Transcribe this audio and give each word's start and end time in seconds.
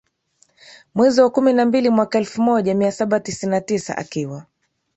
mwezi 0.95 1.21
wa 1.21 1.29
kumi 1.29 1.53
na 1.53 1.65
mbili 1.65 1.89
mwaka 1.89 2.17
elfu 2.17 2.41
moja 2.41 2.75
mia 2.75 2.91
saba 2.91 3.19
tisini 3.19 3.51
na 3.51 3.61
tisa 3.61 3.97
akiwa 3.97 4.45